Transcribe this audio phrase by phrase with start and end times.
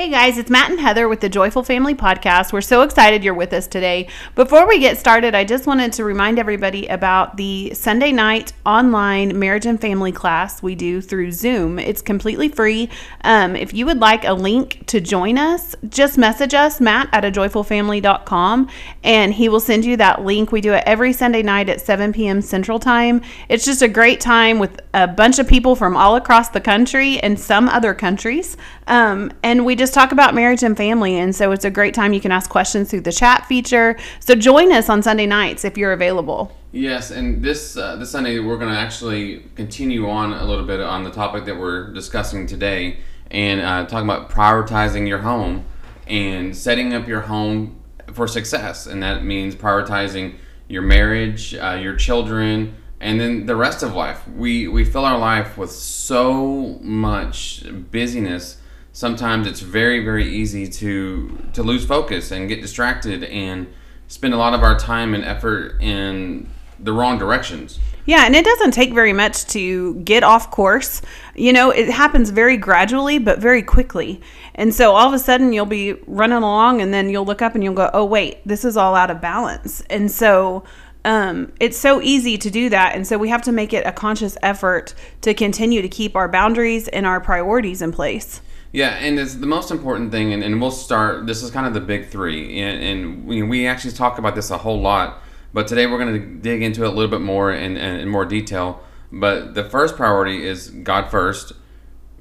[0.00, 2.54] Hey guys, it's Matt and Heather with the Joyful Family Podcast.
[2.54, 4.08] We're so excited you're with us today.
[4.34, 9.38] Before we get started, I just wanted to remind everybody about the Sunday night online
[9.38, 11.78] marriage and family class we do through Zoom.
[11.78, 12.88] It's completely free.
[13.24, 17.26] Um, if you would like a link to join us, just message us, Matt at
[17.26, 18.70] a joyfulfamily.com,
[19.04, 20.50] and he will send you that link.
[20.50, 22.40] We do it every Sunday night at 7 p.m.
[22.40, 23.20] Central Time.
[23.50, 27.20] It's just a great time with a bunch of people from all across the country
[27.20, 28.56] and some other countries.
[28.86, 31.18] Um, and we just talk about marriage and family.
[31.18, 32.12] And so it's a great time.
[32.12, 33.96] You can ask questions through the chat feature.
[34.20, 36.56] So join us on Sunday nights if you're available.
[36.72, 40.80] Yes, and this uh, this Sunday we're going to actually continue on a little bit
[40.80, 42.98] on the topic that we're discussing today,
[43.32, 45.64] and uh, talking about prioritizing your home
[46.06, 47.80] and setting up your home
[48.12, 50.36] for success, and that means prioritizing
[50.68, 54.26] your marriage, uh, your children, and then the rest of life.
[54.28, 58.59] We we fill our life with so much busyness
[58.92, 63.66] sometimes it's very very easy to to lose focus and get distracted and
[64.08, 67.78] spend a lot of our time and effort in the wrong directions.
[68.06, 71.02] Yeah, and it doesn't take very much to get off course.
[71.34, 74.20] You know, it happens very gradually, but very quickly.
[74.54, 77.54] And so all of a sudden you'll be running along and then you'll look up
[77.54, 79.82] and you'll go, oh, wait, this is all out of balance.
[79.90, 80.64] And so
[81.04, 82.96] um, it's so easy to do that.
[82.96, 86.28] And so we have to make it a conscious effort to continue to keep our
[86.28, 88.40] boundaries and our priorities in place.
[88.72, 91.26] Yeah, and it's the most important thing, and, and we'll start.
[91.26, 94.50] This is kind of the big three, and, and we, we actually talk about this
[94.50, 95.20] a whole lot,
[95.52, 98.08] but today we're going to dig into it a little bit more in, in, in
[98.08, 98.80] more detail.
[99.10, 101.52] But the first priority is God first,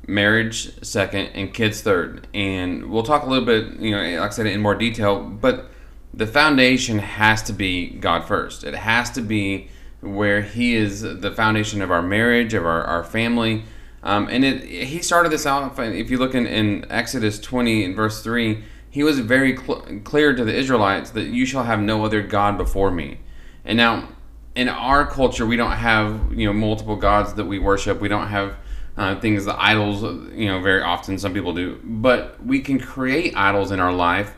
[0.07, 2.27] marriage second, and kids third.
[2.33, 5.69] And we'll talk a little bit, you know, like I said, in more detail, but
[6.15, 8.63] the foundation has to be God first.
[8.63, 9.69] It has to be
[10.01, 13.65] where He is the foundation of our marriage, of our, our family
[14.01, 17.95] um, and it, he started this out, if you look in, in Exodus 20 and
[17.95, 22.05] verse 3, he was very cl- clear to the Israelites that you shall have no
[22.05, 23.19] other God before me.
[23.65, 24.09] And now,
[24.55, 27.99] in our culture, we don't have, you know, multiple gods that we worship.
[27.99, 28.55] We don't have
[28.97, 30.01] uh, things, the idols,
[30.33, 31.17] you know, very often.
[31.19, 31.79] Some people do.
[31.83, 34.35] But we can create idols in our life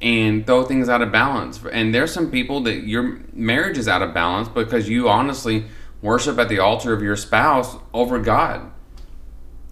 [0.00, 1.60] and throw things out of balance.
[1.70, 5.66] And there's some people that your marriage is out of balance because you honestly
[6.00, 8.71] worship at the altar of your spouse over God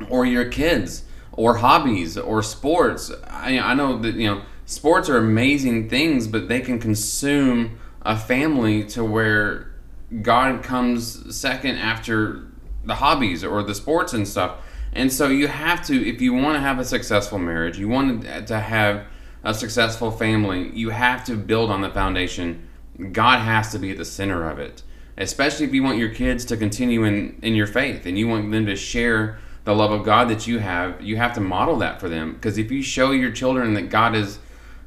[0.09, 3.11] or your kids or hobbies or sports.
[3.27, 8.17] I, I know that you know sports are amazing things, but they can consume a
[8.17, 9.73] family to where
[10.23, 12.47] God comes second after
[12.85, 14.57] the hobbies or the sports and stuff.
[14.93, 18.23] And so you have to, if you want to have a successful marriage, you want
[18.23, 19.07] to have
[19.45, 22.69] a successful family, you have to build on the foundation.
[23.13, 24.83] God has to be at the center of it,
[25.17, 28.51] especially if you want your kids to continue in, in your faith and you want
[28.51, 32.01] them to share the love of God that you have, you have to model that
[32.01, 32.33] for them.
[32.33, 34.39] Because if you show your children that God is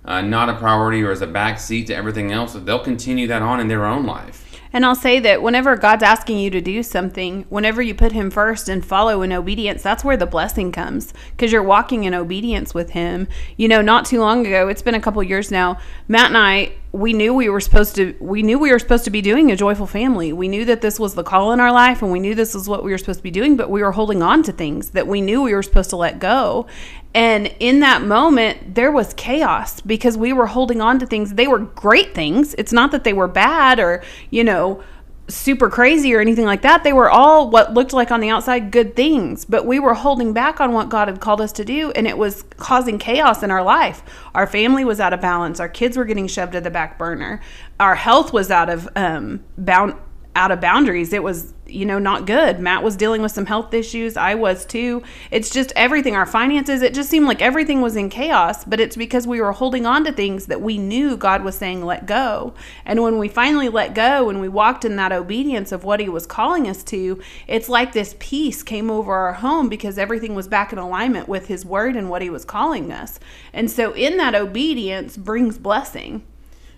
[0.05, 3.59] uh, not a priority or is a backseat to everything else, they'll continue that on
[3.59, 4.52] in their own life.
[4.73, 8.31] And I'll say that whenever God's asking you to do something, whenever you put Him
[8.31, 12.73] first and follow in obedience, that's where the blessing comes because you're walking in obedience
[12.73, 13.27] with Him.
[13.55, 16.73] You know, not too long ago, it's been a couple years now, Matt and I,
[16.93, 19.55] we knew we were supposed to we knew we were supposed to be doing a
[19.55, 20.31] joyful family.
[20.31, 22.69] We knew that this was the call in our life and we knew this was
[22.69, 25.07] what we were supposed to be doing, but we were holding on to things that
[25.07, 26.67] we knew we were supposed to let go.
[27.15, 31.35] And in that moment, there was chaos because we were holding on to things.
[31.35, 32.55] They were great things.
[32.57, 34.83] It's not that they were bad or, you know,
[35.27, 36.83] super crazy or anything like that.
[36.83, 40.33] They were all what looked like on the outside good things, but we were holding
[40.33, 43.49] back on what God had called us to do, and it was causing chaos in
[43.49, 44.03] our life.
[44.35, 45.59] Our family was out of balance.
[45.59, 47.41] Our kids were getting shoved to the back burner.
[47.79, 49.95] Our health was out of um, bound
[50.35, 51.13] out of boundaries.
[51.13, 52.59] It was, you know, not good.
[52.59, 54.15] Matt was dealing with some health issues.
[54.15, 55.03] I was too.
[55.31, 58.95] It's just everything, our finances, it just seemed like everything was in chaos, but it's
[58.95, 62.53] because we were holding on to things that we knew God was saying, let go.
[62.85, 66.09] And when we finally let go and we walked in that obedience of what He
[66.09, 70.47] was calling us to, it's like this peace came over our home because everything was
[70.47, 73.19] back in alignment with His word and what He was calling us.
[73.51, 76.23] And so in that obedience brings blessing.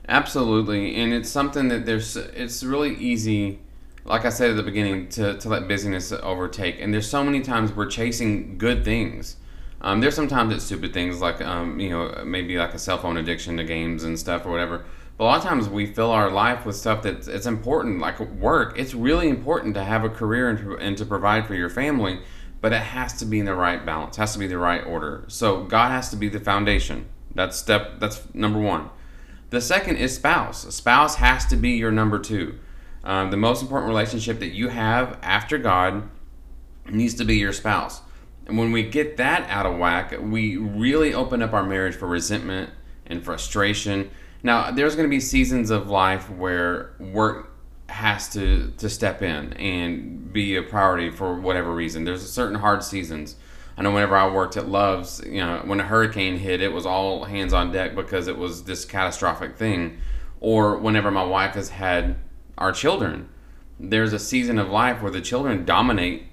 [0.08, 2.16] Absolutely, and it's something that there's.
[2.16, 3.60] It's really easy,
[4.06, 6.80] like I said at the beginning, to, to let busyness overtake.
[6.80, 9.38] And there's so many times we're chasing good things.
[9.82, 13.18] Um, there's sometimes it's stupid things like um, you know maybe like a cell phone
[13.18, 14.86] addiction to games and stuff or whatever.
[15.18, 18.20] But a lot of times we fill our life with stuff that's it's important, like
[18.20, 18.78] work.
[18.78, 22.20] It's really important to have a career and to, and to provide for your family,
[22.62, 24.18] but it has to be in the right balance.
[24.18, 25.26] Has to be the right order.
[25.28, 27.08] So God has to be the foundation.
[27.34, 28.00] That's step.
[28.00, 28.90] That's number one.
[29.52, 30.66] The second is spouse.
[30.66, 32.60] A spouse has to be your number two.
[33.06, 36.10] Um, the most important relationship that you have after God
[36.90, 38.02] needs to be your spouse.
[38.48, 42.08] And when we get that out of whack, we really open up our marriage for
[42.08, 42.72] resentment
[43.06, 44.10] and frustration.
[44.44, 47.52] Now, there's going to be seasons of life where work
[47.88, 52.04] has to to step in and be a priority for whatever reason.
[52.04, 53.36] There's certain hard seasons.
[53.78, 56.86] I know whenever I worked at Love's, you know, when a hurricane hit, it was
[56.86, 60.00] all hands on deck because it was this catastrophic thing.
[60.40, 62.16] Or whenever my wife has had
[62.58, 63.30] our children,
[63.80, 66.24] there's a season of life where the children dominate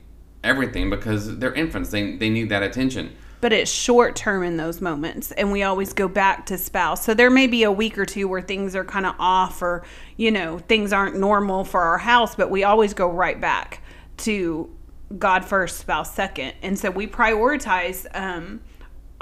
[0.44, 1.90] everything because they're infants.
[1.90, 3.16] They, they need that attention.
[3.40, 7.04] But it's short term in those moments, and we always go back to spouse.
[7.04, 9.82] So there may be a week or two where things are kind of off, or
[10.16, 13.82] you know things aren't normal for our house, but we always go right back
[14.18, 14.70] to
[15.18, 18.60] God first, spouse second, and so we prioritize um,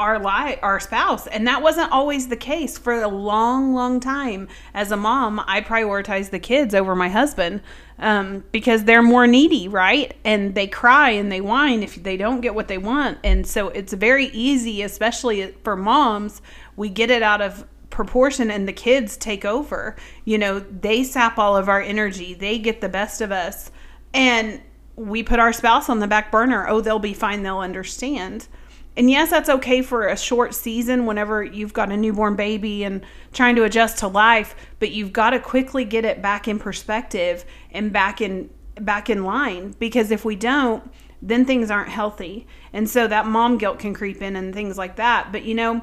[0.01, 4.49] our life, our spouse, and that wasn't always the case for a long, long time.
[4.75, 7.61] As a mom, I prioritize the kids over my husband
[7.99, 10.17] um, because they're more needy, right?
[10.25, 13.69] And they cry and they whine if they don't get what they want, and so
[13.69, 16.41] it's very easy, especially for moms.
[16.77, 19.97] We get it out of proportion and the kids take over.
[20.25, 22.33] You know, they sap all of our energy.
[22.33, 23.71] They get the best of us.
[24.15, 24.63] And
[24.97, 26.67] we put our spouse on the back burner.
[26.69, 27.43] Oh, they'll be fine.
[27.43, 28.49] They'll understand.
[28.97, 33.03] And yes, that's okay for a short season whenever you've got a newborn baby and
[33.33, 37.45] trying to adjust to life, but you've got to quickly get it back in perspective
[37.71, 38.51] and back in
[38.81, 40.91] back in line because if we don't,
[41.23, 42.47] then things aren't healthy.
[42.73, 45.31] And so that mom guilt can creep in and things like that.
[45.33, 45.83] But you know,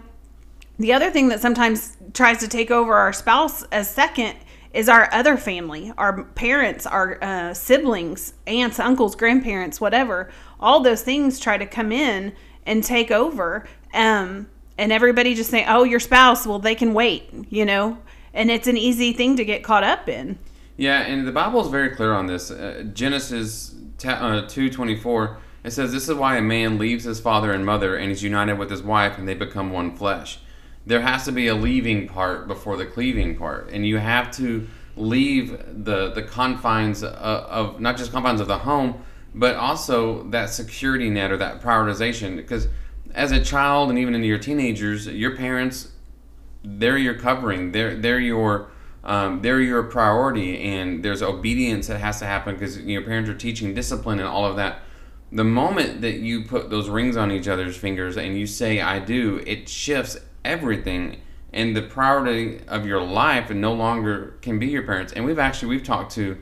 [0.80, 4.38] the other thing that sometimes tries to take over our spouse as second
[4.74, 10.30] is our other family, our parents, our uh, siblings, aunts, uncles, grandparents, whatever.
[10.60, 12.34] All those things try to come in
[12.68, 13.66] and take over.
[13.94, 14.48] Um,
[14.78, 17.98] and everybody just say, "Oh, your spouse, well, they can wait," you know.
[18.34, 20.38] And it's an easy thing to get caught up in.
[20.76, 22.52] Yeah, and the Bible is very clear on this.
[22.52, 23.74] Uh, Genesis
[24.06, 25.40] uh, two twenty four.
[25.64, 28.60] It says, "This is why a man leaves his father and mother and is united
[28.60, 30.40] with his wife, and they become one flesh."
[30.86, 34.68] There has to be a leaving part before the cleaving part, and you have to
[34.96, 39.04] leave the the confines of, of not just confines of the home,
[39.38, 42.36] but also that security net or that prioritization.
[42.36, 42.68] Because
[43.14, 45.92] as a child and even into your teenagers, your parents,
[46.64, 47.72] they're your covering.
[47.72, 48.72] They're they're your
[49.04, 53.36] um, they're your priority, and there's obedience that has to happen because your parents are
[53.36, 54.82] teaching discipline and all of that.
[55.32, 59.00] The moment that you put those rings on each other's fingers and you say "I
[59.00, 61.22] do," it shifts everything,
[61.54, 65.14] and the priority of your life and no longer can be your parents.
[65.14, 66.38] And we've actually we've talked to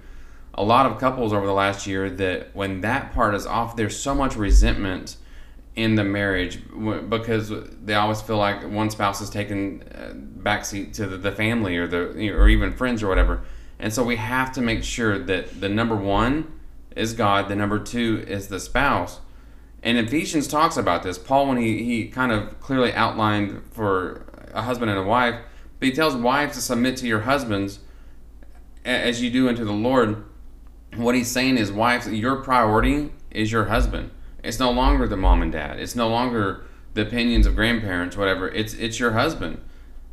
[0.55, 3.97] a lot of couples over the last year that when that part is off, there's
[3.97, 5.17] so much resentment
[5.75, 6.59] in the marriage
[7.09, 7.51] because
[7.83, 12.29] they always feel like one spouse is taking uh, backseat to the family or the
[12.29, 13.43] or even friends or whatever.
[13.77, 16.59] And so we have to make sure that the number one
[16.95, 19.19] is God, the number two is the spouse.
[19.83, 21.17] And Ephesians talks about this.
[21.17, 25.35] Paul, when he, he kind of clearly outlined for a husband and a wife,
[25.79, 27.79] but he tells wives to submit to your husbands
[28.85, 30.23] as you do unto the Lord
[30.95, 34.11] what he's saying is, wives, your priority is your husband.
[34.43, 35.79] It's no longer the mom and dad.
[35.79, 38.47] It's no longer the opinions of grandparents, whatever.
[38.49, 39.61] It's it's your husband.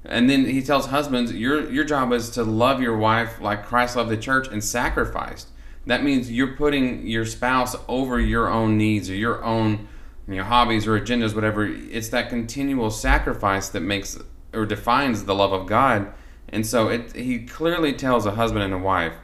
[0.04, 3.96] And then he tells husbands, your your job is to love your wife like Christ
[3.96, 5.48] loved the church and sacrificed.
[5.86, 9.88] That means you're putting your spouse over your own needs or your own
[10.28, 11.66] your hobbies or agendas, whatever.
[11.66, 14.18] It's that continual sacrifice that makes
[14.54, 16.12] or defines the love of God.
[16.48, 19.14] And so it, he clearly tells a husband and a wife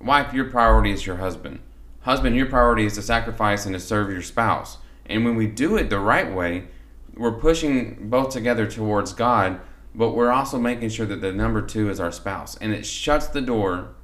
[0.00, 1.60] Wife, your priority is your husband.
[2.00, 4.78] Husband, your priority is to sacrifice and to serve your spouse.
[5.06, 6.68] And when we do it the right way,
[7.16, 9.60] we're pushing both together towards God,
[9.94, 12.56] but we're also making sure that the number two is our spouse.
[12.56, 13.94] And it shuts the door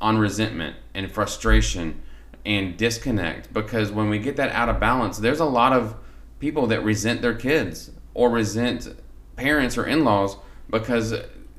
[0.00, 2.00] on resentment and frustration
[2.44, 5.96] and disconnect because when we get that out of balance, there's a lot of
[6.38, 8.94] people that resent their kids or resent
[9.36, 10.36] parents or in laws
[10.70, 11.14] because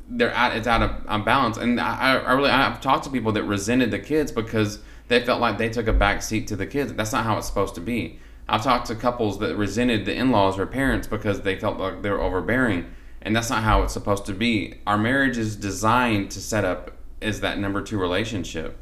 [0.09, 3.43] they're at it's out of balance and I, I really i've talked to people that
[3.43, 6.93] resented the kids because they felt like they took a back seat to the kids.
[6.93, 8.19] That's not how it's supposed to be.
[8.49, 12.09] I've talked to couples that resented the in-laws or parents because they felt like they
[12.09, 14.75] were overbearing and that's not how it's supposed to be.
[14.85, 18.77] Our marriage is designed to set up as that number two relationship.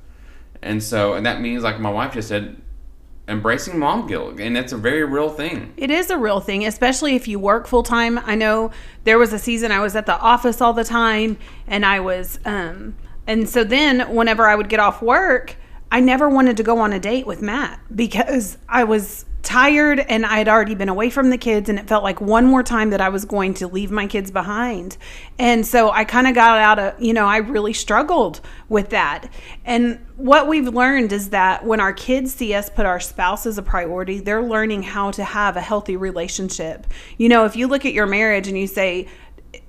[0.61, 2.61] And so and that means like my wife just said
[3.27, 5.73] embracing mom guilt and it's a very real thing.
[5.77, 8.71] It is a real thing especially if you work full time i know
[9.03, 12.39] there was a season i was at the office all the time and i was
[12.45, 15.55] um and so then whenever i would get off work
[15.91, 20.25] i never wanted to go on a date with matt because i was tired and
[20.25, 22.89] I had already been away from the kids and it felt like one more time
[22.89, 24.97] that I was going to leave my kids behind.
[25.37, 29.31] And so I kind of got out of, you know, I really struggled with that.
[29.63, 33.59] And what we've learned is that when our kids see us put our spouse as
[33.59, 36.87] a priority, they're learning how to have a healthy relationship.
[37.17, 39.07] You know, if you look at your marriage and you say,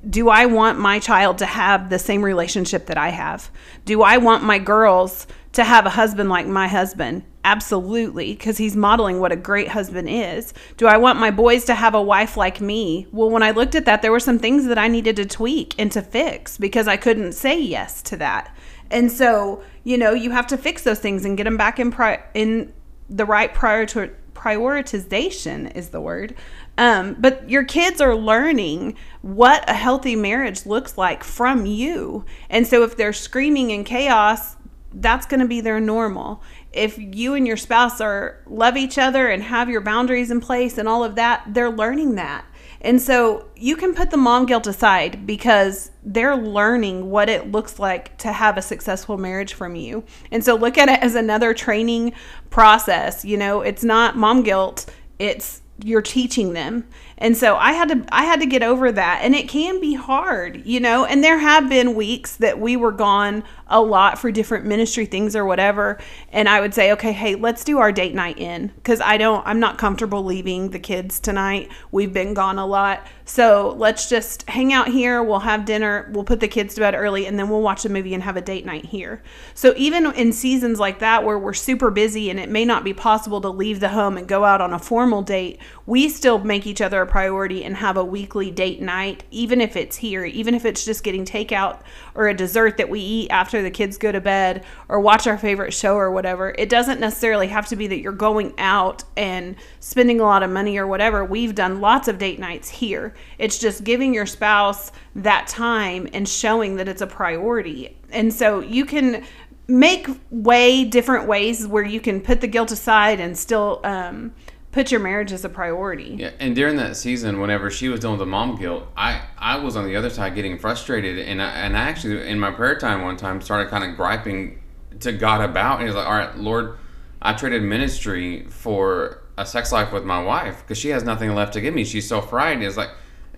[0.09, 3.50] do I want my child to have the same relationship that I have?
[3.85, 7.25] Do I want my girls to have a husband like my husband?
[7.45, 10.52] Absolutely, because he's modeling what a great husband is.
[10.76, 13.07] Do I want my boys to have a wife like me?
[13.12, 15.75] Well, when I looked at that, there were some things that I needed to tweak
[15.78, 18.55] and to fix because I couldn't say yes to that.
[18.90, 21.90] And so, you know, you have to fix those things and get them back in
[21.90, 22.73] pri- in
[23.09, 26.35] the right prior to prioritization is the word.
[26.78, 32.25] Um, but your kids are learning what a healthy marriage looks like from you.
[32.50, 34.56] And so if they're screaming in chaos,
[34.92, 36.42] that's going to be their normal.
[36.73, 40.78] If you and your spouse are love each other and have your boundaries in place
[40.78, 42.45] and all of that, they're learning that.
[42.80, 47.78] And so you can put the mom guilt aside because they're learning what it looks
[47.78, 50.04] like to have a successful marriage from you.
[50.30, 52.12] And so look at it as another training
[52.50, 53.25] process.
[53.25, 56.87] You know, it's not mom guilt, it's you're teaching them
[57.18, 59.20] and so i had to i had to get over that.
[59.23, 62.92] And it can be hard you know and there have been weeks that we were
[62.92, 65.99] gone a lot for different ministry things or whatever.
[66.30, 68.68] And i would say okay hey let's do our date night in.
[68.68, 71.70] Because i don't i'm not comfortable leaving the kids tonight.
[71.90, 73.06] We've been gone a lot.
[73.25, 75.20] So let's just hang out here.
[75.20, 76.08] We'll have dinner.
[76.12, 78.37] We'll put the kids to bed early and then we'll watch a movie and have
[78.37, 79.23] a date night here.
[79.54, 82.94] So even in seasons like that where we're super busy and it may not be
[82.94, 86.66] possible to leave the home and go out on a formal date we still make
[86.66, 90.64] each other priority and have a weekly date night even if it's here even if
[90.64, 91.80] it's just getting takeout
[92.14, 95.26] or a dessert that we eat after after the kids go to bed or watch
[95.26, 96.54] our favorite show or whatever.
[96.58, 100.50] It doesn't necessarily have to be that you're going out and spending a lot of
[100.50, 101.25] money or whatever.
[101.25, 103.14] We've done lots of date nights here.
[103.38, 107.96] It's just giving your spouse that time and showing that it's a priority.
[108.10, 109.25] And so you can
[109.68, 114.34] make way different ways where you can put the guilt aside and still um,
[114.76, 116.16] put your marriage as a priority.
[116.18, 119.56] Yeah, and during that season, whenever she was dealing with the mom guilt, I I
[119.56, 122.78] was on the other side getting frustrated, and I, and I actually in my prayer
[122.78, 124.62] time one time started kind of griping
[125.00, 125.78] to God about.
[125.78, 126.76] And He's like, "All right, Lord,
[127.23, 131.54] I traded ministry for a sex life with my wife because she has nothing left
[131.54, 131.83] to give me.
[131.83, 132.90] She's so frightened." It's like,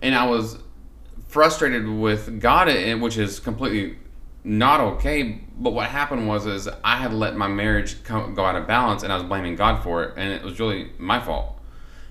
[0.02, 0.58] and I was
[1.28, 2.66] frustrated with God,
[3.00, 3.96] which is completely
[4.44, 5.40] not okay.
[5.58, 9.02] But what happened was is I had let my marriage come, go out of balance,
[9.02, 11.58] and I was blaming God for it, and it was really my fault.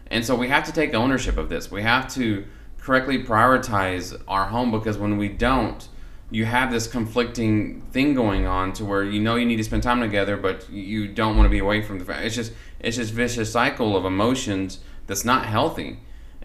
[0.10, 1.72] And so we have to take ownership of this.
[1.72, 2.46] We have to
[2.78, 5.88] correctly prioritize our home because when we don't,
[6.30, 9.84] you have this conflicting thing going on to where you know you need to spend
[9.84, 12.26] time together, but you don't want to be away from the family.
[12.26, 16.00] It's just it's just vicious cycle of emotions that's not healthy.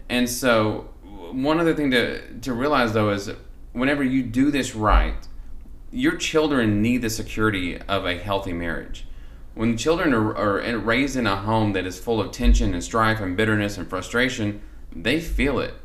[0.09, 0.89] And so
[1.31, 3.31] one other thing to to realize though is
[3.73, 5.27] whenever you do this right,
[5.93, 9.05] your children need the security of a healthy marriage.
[9.53, 13.19] When children are, are raised in a home that is full of tension and strife
[13.19, 15.75] and bitterness and frustration, they feel it.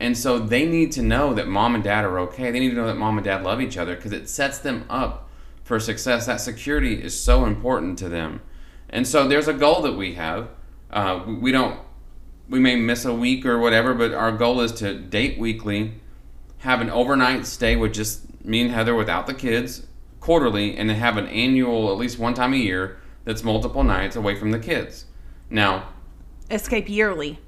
[0.00, 2.50] And so they need to know that mom and dad are okay.
[2.50, 4.86] They need to know that mom and dad love each other because it sets them
[4.88, 5.28] up
[5.62, 6.24] for success.
[6.24, 8.40] That security is so important to them.
[8.88, 10.48] And so there's a goal that we have.
[10.90, 11.78] Uh, we don't,
[12.48, 15.99] we may miss a week or whatever, but our goal is to date weekly,
[16.60, 19.86] have an overnight stay with just me and Heather without the kids
[20.20, 24.16] quarterly and then have an annual at least one time a year that's multiple nights
[24.16, 25.06] away from the kids.
[25.48, 25.88] Now,
[26.50, 27.38] escape yearly.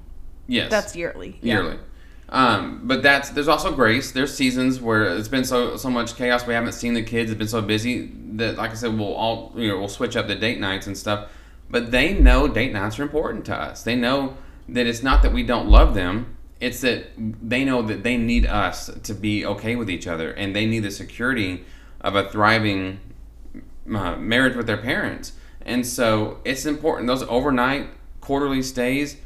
[0.46, 0.70] Yes.
[0.70, 1.38] That's yearly.
[1.40, 1.78] Yearly.
[2.28, 4.12] Um, but that's there's also grace.
[4.12, 6.46] There's seasons where it's been so so much chaos.
[6.46, 7.30] We haven't seen the kids.
[7.30, 10.28] It's been so busy that, like I said, we'll all you know we'll switch up
[10.28, 11.30] the date nights and stuff.
[11.68, 13.82] But they know date nights are important to us.
[13.82, 14.36] They know
[14.68, 16.36] that it's not that we don't love them.
[16.62, 20.54] It's that they know that they need us to be okay with each other, and
[20.54, 21.64] they need the security
[22.00, 23.00] of a thriving
[23.92, 25.32] uh, marriage with their parents.
[25.62, 27.08] And so it's important.
[27.08, 27.88] Those overnight,
[28.20, 29.16] quarterly stays,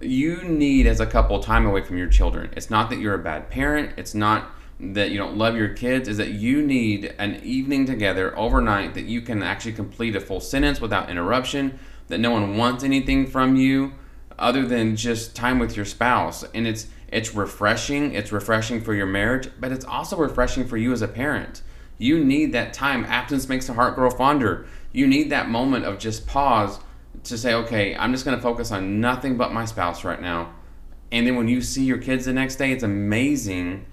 [0.00, 2.50] you need as a couple time away from your children.
[2.56, 3.92] It's not that you're a bad parent.
[3.96, 6.08] It's not that you don't love your kids.
[6.08, 10.40] Is that you need an evening together overnight that you can actually complete a full
[10.40, 11.78] sentence without interruption.
[12.08, 13.92] That no one wants anything from you
[14.40, 16.42] other than just time with your spouse.
[16.54, 20.92] And it's it's refreshing it's refreshing for your marriage but it's also refreshing for you
[20.92, 21.62] as a parent.
[21.98, 23.04] You need that time.
[23.04, 24.66] Absence makes the heart grow fonder.
[24.92, 26.80] You need that moment of just pause
[27.24, 30.54] to say okay i'm just going to focus on nothing but my spouse right now.
[31.12, 33.86] And then when you see your kids the next day it's amazing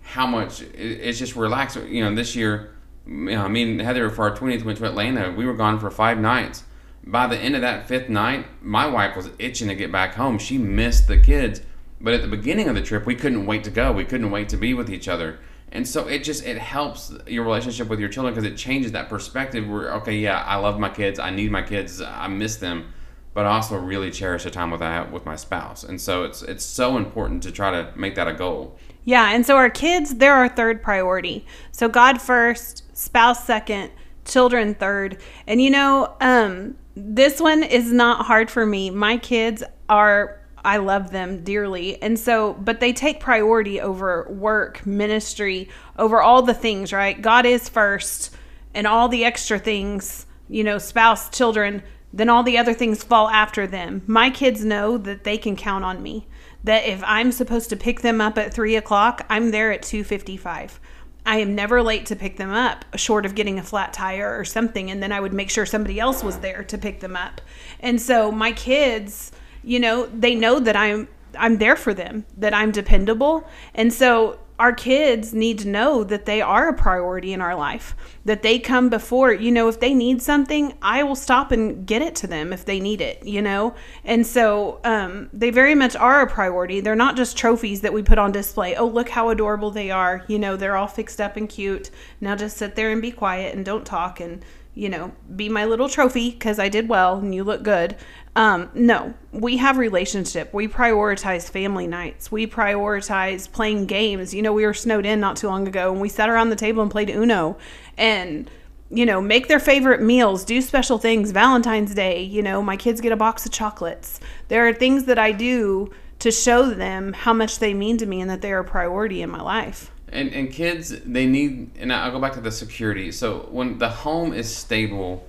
[0.00, 1.76] how much it's just relaxed.
[1.76, 2.74] You know this year
[3.06, 5.30] you know, heather for our 20th went to atlanta.
[5.30, 6.64] We were gone for five nights
[7.06, 10.38] by the end of that fifth night, my wife was itching to get back home.
[10.38, 11.60] She missed the kids.
[12.00, 13.92] But at the beginning of the trip, we couldn't wait to go.
[13.92, 15.38] We couldn't wait to be with each other.
[15.72, 19.08] And so it just it helps your relationship with your children because it changes that
[19.08, 22.92] perspective where okay, yeah, I love my kids, I need my kids, I miss them,
[23.32, 25.82] but I also really cherish the time with I with my spouse.
[25.82, 28.78] And so it's it's so important to try to make that a goal.
[29.04, 31.44] Yeah, and so our kids, they're our third priority.
[31.72, 33.90] So God first, spouse second,
[34.24, 35.20] children third.
[35.46, 38.90] And you know, um, this one is not hard for me.
[38.90, 42.00] My kids are I love them dearly.
[42.00, 47.20] And so, but they take priority over work, ministry, over all the things, right?
[47.20, 48.34] God is first,
[48.72, 51.82] and all the extra things, you know, spouse, children,
[52.14, 54.02] then all the other things fall after them.
[54.06, 56.26] My kids know that they can count on me.
[56.62, 60.02] That if I'm supposed to pick them up at three o'clock, I'm there at two
[60.02, 60.80] fifty-five.
[61.26, 64.44] I am never late to pick them up, short of getting a flat tire or
[64.44, 67.40] something, and then I would make sure somebody else was there to pick them up.
[67.80, 72.54] And so my kids, you know, they know that I'm I'm there for them, that
[72.54, 73.48] I'm dependable.
[73.74, 77.96] And so our kids need to know that they are a priority in our life,
[78.24, 82.02] that they come before, you know, if they need something, I will stop and get
[82.02, 83.74] it to them if they need it, you know?
[84.04, 86.80] And so um, they very much are a priority.
[86.80, 88.76] They're not just trophies that we put on display.
[88.76, 90.24] Oh, look how adorable they are.
[90.28, 91.90] You know, they're all fixed up and cute.
[92.20, 94.44] Now just sit there and be quiet and don't talk and,
[94.74, 97.96] you know, be my little trophy because I did well and you look good.
[98.36, 100.52] Um, no, we have relationship.
[100.52, 102.32] We prioritize family nights.
[102.32, 104.34] We prioritize playing games.
[104.34, 106.56] You know, we were snowed in not too long ago and we sat around the
[106.56, 107.56] table and played Uno
[107.96, 108.50] and
[108.90, 113.00] you know, make their favorite meals, do special things, Valentine's Day, you know, my kids
[113.00, 114.20] get a box of chocolates.
[114.48, 118.20] There are things that I do to show them how much they mean to me
[118.20, 119.90] and that they are a priority in my life.
[120.08, 123.10] And, and kids, they need, and I'll go back to the security.
[123.10, 125.26] So when the home is stable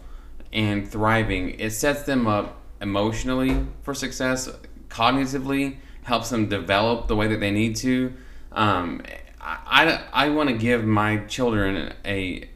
[0.54, 4.48] and thriving, it sets them up emotionally for success,
[4.90, 8.14] cognitively helps them develop the way that they need to.
[8.52, 9.02] Um,
[9.42, 9.58] I,
[10.14, 12.48] I, I want to give my children a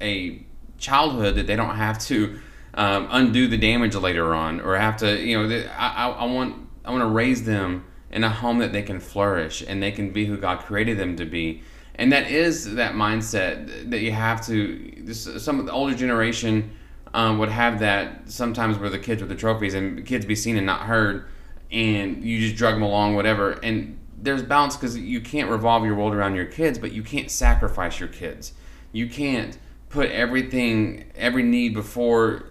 [0.00, 0.44] a
[0.78, 2.40] childhood that they don't have to
[2.74, 6.90] um, undo the damage later on or have to you know I, I want I
[6.90, 10.26] want to raise them in a home that they can flourish and they can be
[10.26, 11.62] who God created them to be
[11.94, 16.74] and that is that mindset that you have to this, some of the older generation
[17.14, 20.56] um, would have that sometimes where the kids with the trophies and kids be seen
[20.56, 21.26] and not heard,
[21.70, 23.52] and you just drug them along, whatever.
[23.62, 27.30] And there's balance because you can't revolve your world around your kids, but you can't
[27.30, 28.52] sacrifice your kids.
[28.92, 32.46] You can't put everything, every need before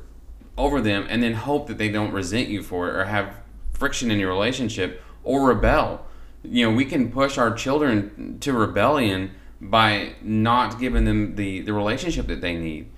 [0.57, 3.37] over them, and then hope that they don't resent you for it or have
[3.73, 6.05] friction in your relationship or rebel.
[6.43, 11.73] You know, we can push our children to rebellion by not giving them the, the
[11.73, 12.91] relationship that they need.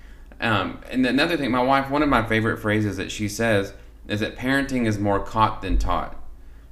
[0.44, 3.74] Um, and another thing, my wife, one of my favorite phrases that she says
[4.10, 6.22] is that parenting is more caught than taught.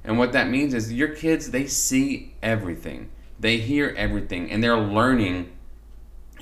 [0.04, 4.78] And what that means is your kids, they see everything, they hear everything, and they're
[4.78, 5.52] learning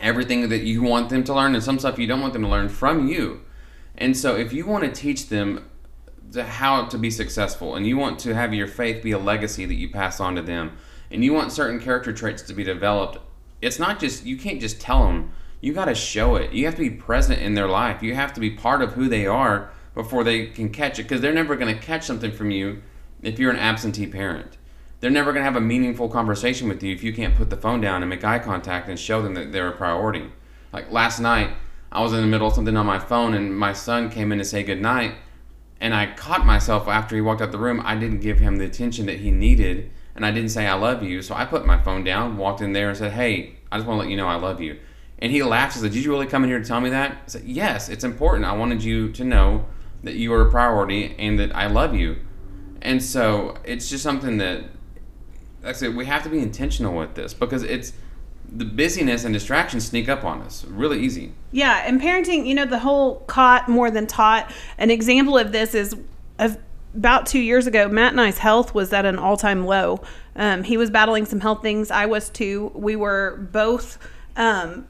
[0.01, 2.49] everything that you want them to learn and some stuff you don't want them to
[2.49, 3.43] learn from you.
[3.97, 5.69] And so if you want to teach them
[6.33, 9.67] to how to be successful and you want to have your faith be a legacy
[9.67, 10.77] that you pass on to them
[11.13, 13.19] and you want certain character traits to be developed,
[13.63, 16.53] it's not just you can't just tell them you got to show it.
[16.53, 18.03] You have to be present in their life.
[18.03, 21.21] You have to be part of who they are before they can catch it because
[21.21, 22.83] they're never going to catch something from you
[23.23, 24.57] if you're an absentee parent.
[25.01, 27.57] They're never going to have a meaningful conversation with you if you can't put the
[27.57, 30.31] phone down and make eye contact and show them that they're a priority.
[30.73, 31.51] Like last night,
[31.91, 34.39] I was in the middle of something on my phone and my son came in
[34.39, 35.15] to say goodnight.
[35.81, 37.81] And I caught myself after he walked out the room.
[37.83, 41.03] I didn't give him the attention that he needed and I didn't say I love
[41.03, 41.23] you.
[41.23, 43.99] So I put my phone down, walked in there, and said, Hey, I just want
[43.99, 44.79] to let you know I love you.
[45.23, 47.13] And he laughed and said, Did you really come in here to tell me that?
[47.13, 48.45] I said, Yes, it's important.
[48.47, 49.67] I wanted you to know
[50.03, 52.17] that you are a priority and that I love you.
[52.83, 54.63] And so it's just something that,
[55.63, 57.93] like I said, we have to be intentional with this because it's
[58.51, 61.33] the busyness and distractions sneak up on us really easy.
[61.53, 64.51] Yeah, and parenting, you know, the whole caught more than taught.
[64.79, 65.95] An example of this is
[66.39, 66.59] of
[66.95, 70.01] about two years ago, Matt and I's health was at an all time low.
[70.35, 71.91] Um, he was battling some health things.
[71.91, 72.73] I was too.
[72.75, 73.99] We were both
[74.37, 74.87] um,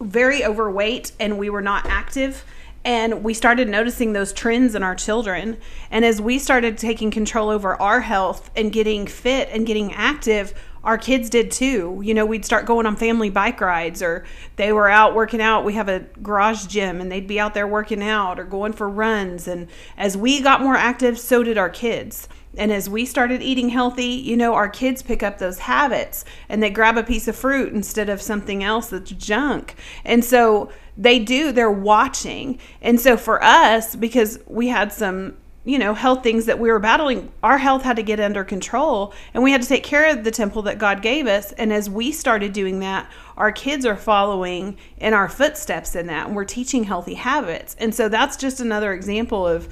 [0.00, 2.44] very overweight and we were not active
[2.84, 5.56] and we started noticing those trends in our children
[5.90, 10.54] and as we started taking control over our health and getting fit and getting active
[10.86, 12.00] our kids did too.
[12.02, 15.64] You know, we'd start going on family bike rides or they were out working out.
[15.64, 18.88] We have a garage gym and they'd be out there working out or going for
[18.88, 19.48] runs.
[19.48, 22.28] And as we got more active, so did our kids.
[22.56, 26.62] And as we started eating healthy, you know, our kids pick up those habits and
[26.62, 29.76] they grab a piece of fruit instead of something else that's junk.
[30.04, 32.58] And so they do, they're watching.
[32.80, 36.78] And so for us, because we had some you know, health things that we were
[36.78, 40.22] battling, our health had to get under control and we had to take care of
[40.22, 41.50] the temple that God gave us.
[41.52, 46.28] And as we started doing that, our kids are following in our footsteps in that
[46.28, 47.74] and we're teaching healthy habits.
[47.80, 49.68] And so that's just another example of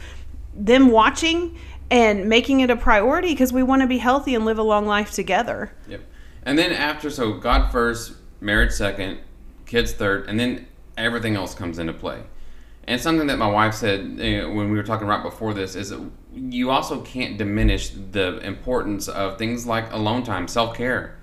[0.53, 1.57] them watching
[1.95, 4.85] and making it a priority because we want to be healthy and live a long
[4.85, 5.71] life together.
[5.87, 6.01] Yep.
[6.43, 9.21] And then after, so God first, marriage second,
[9.65, 10.67] kids third, and then
[10.99, 12.25] everything else comes into play.
[12.89, 15.77] And something that my wife said you know, when we were talking right before this
[15.77, 15.95] is
[16.35, 21.17] you also can't diminish the importance of things like alone time, self care.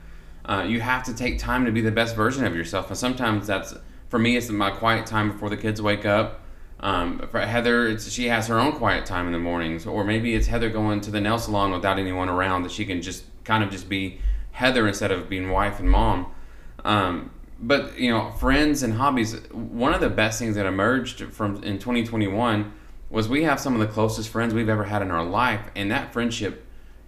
[0.45, 3.45] Uh, you have to take time to be the best version of yourself, and sometimes
[3.45, 3.75] that's
[4.07, 4.38] for me.
[4.38, 6.40] It's my quiet time before the kids wake up.
[6.81, 10.47] Um, for Heather, she has her own quiet time in the mornings, or maybe it's
[10.47, 13.69] Heather going to the nail salon without anyone around that she can just kind of
[13.69, 14.19] just be
[14.51, 16.33] Heather instead of being wife and mom.
[16.83, 19.35] Um, but you know, friends and hobbies.
[19.51, 22.73] One of the best things that emerged from in 2021
[23.11, 25.91] was we have some of the closest friends we've ever had in our life, and
[25.91, 26.65] that friendship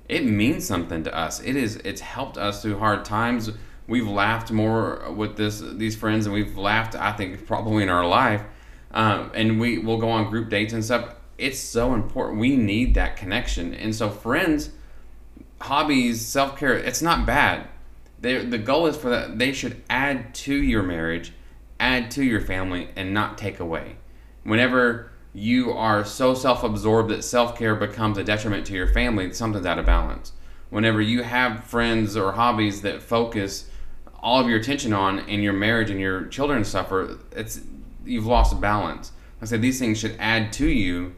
[0.08, 1.42] it means something to us.
[1.42, 3.50] It is it's helped us through hard times.
[3.88, 8.06] We've laughed more with this these friends, and we've laughed I think probably in our
[8.06, 8.44] life.
[8.94, 11.16] Um, and we will go on group dates and stuff.
[11.38, 12.40] It's so important.
[12.40, 14.70] We need that connection, and so friends,
[15.62, 16.78] hobbies, self care.
[16.78, 17.68] It's not bad
[18.24, 21.34] they, the goal is for that they should add to your marriage,
[21.80, 23.98] add to your family, and not take away.
[24.44, 29.78] Whenever you are so self-absorbed that self-care becomes a detriment to your family, something's out
[29.78, 30.32] of balance.
[30.70, 33.70] Whenever you have friends or hobbies that focus
[34.22, 37.60] all of your attention on, and your marriage and your children suffer, it's
[38.06, 39.12] you've lost balance.
[39.42, 41.14] I said these things should add to you,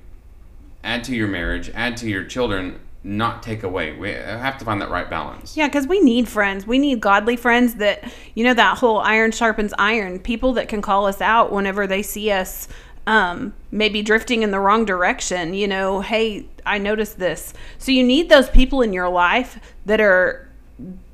[0.83, 3.93] add to your marriage, add to your children, not take away.
[3.93, 5.55] We have to find that right balance.
[5.55, 6.65] Yeah, because we need friends.
[6.65, 10.19] We need godly friends that, you know, that whole iron sharpens iron.
[10.19, 12.67] People that can call us out whenever they see us
[13.05, 15.53] um, maybe drifting in the wrong direction.
[15.53, 17.53] You know, hey, I noticed this.
[17.77, 20.49] So you need those people in your life that are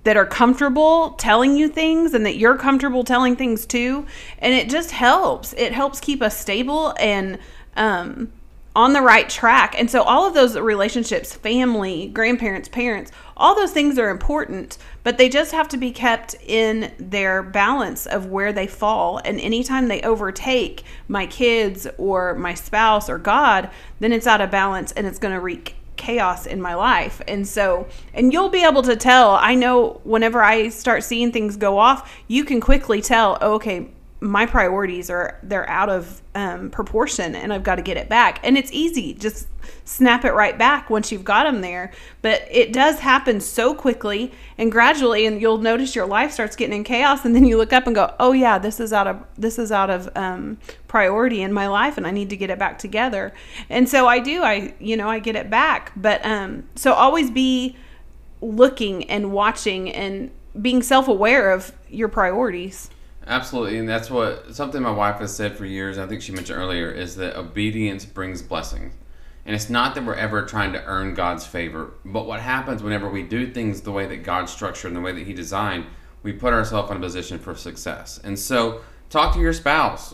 [0.03, 4.05] that are comfortable telling you things and that you're comfortable telling things too
[4.39, 7.37] and it just helps it helps keep us stable and
[7.77, 8.31] um
[8.75, 9.75] on the right track.
[9.77, 15.17] And so all of those relationships, family, grandparents, parents, all those things are important, but
[15.17, 19.19] they just have to be kept in their balance of where they fall.
[19.25, 24.51] And anytime they overtake my kids or my spouse or God, then it's out of
[24.51, 27.21] balance and it's going to wreak chaos in my life.
[27.27, 29.35] And so, and you'll be able to tell.
[29.35, 33.87] I know whenever I start seeing things go off, you can quickly tell, oh, okay,
[34.21, 38.39] my priorities are they're out of um, proportion and I've got to get it back.
[38.43, 39.47] And it's easy, just
[39.83, 41.91] snap it right back once you've got them there.
[42.21, 46.77] But it does happen so quickly and gradually, and you'll notice your life starts getting
[46.77, 47.25] in chaos.
[47.25, 49.71] And then you look up and go, "Oh yeah, this is out of this is
[49.71, 53.33] out of um, priority in my life, and I need to get it back together."
[53.69, 54.43] And so I do.
[54.43, 55.93] I you know I get it back.
[55.95, 57.75] But um, so always be
[58.39, 60.29] looking and watching and
[60.61, 62.91] being self aware of your priorities.
[63.31, 65.97] Absolutely, and that's what something my wife has said for years.
[65.97, 68.93] I think she mentioned earlier is that obedience brings blessings,
[69.45, 73.09] and it's not that we're ever trying to earn God's favor, but what happens whenever
[73.09, 75.85] we do things the way that God structured and the way that He designed,
[76.23, 78.19] we put ourselves in a position for success.
[78.21, 80.13] And so, talk to your spouse,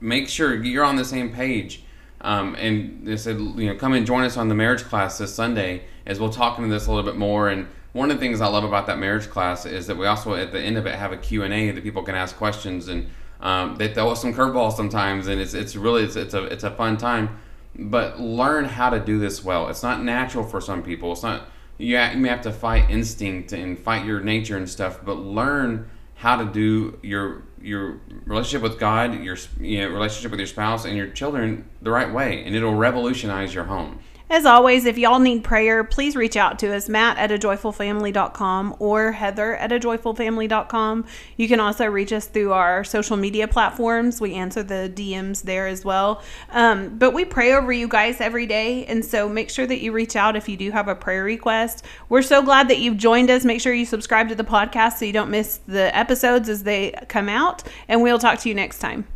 [0.00, 1.82] make sure you're on the same page.
[2.22, 5.34] Um, and they said, you know, come and join us on the marriage class this
[5.34, 8.40] Sunday as we'll talk into this a little bit more and one of the things
[8.40, 10.94] I love about that marriage class is that we also at the end of it
[10.94, 13.08] have a Q&A that people can ask questions and
[13.40, 16.64] um, they throw us some curveballs sometimes and it's, it's really it's, it's a it's
[16.64, 17.38] a fun time.
[17.78, 19.68] But learn how to do this well.
[19.68, 21.12] It's not natural for some people.
[21.12, 25.00] It's not you, you may have to fight instinct and fight your nature and stuff
[25.04, 30.40] but learn how to do your your relationship with God your you know, relationship with
[30.40, 34.86] your spouse and your children the right way and it'll revolutionize your home as always,
[34.86, 39.54] if y'all need prayer, please reach out to us, Matt at a joyfulfamily.com or Heather
[39.56, 41.04] at a joyfulfamily.com.
[41.36, 44.20] You can also reach us through our social media platforms.
[44.20, 46.22] We answer the DMs there as well.
[46.50, 48.84] Um, but we pray over you guys every day.
[48.86, 51.84] And so make sure that you reach out if you do have a prayer request.
[52.08, 53.44] We're so glad that you've joined us.
[53.44, 56.94] Make sure you subscribe to the podcast so you don't miss the episodes as they
[57.08, 57.62] come out.
[57.86, 59.06] And we'll talk to you next time.